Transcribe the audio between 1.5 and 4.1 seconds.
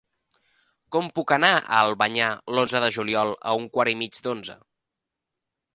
a Albanyà l'onze de juliol a un quart i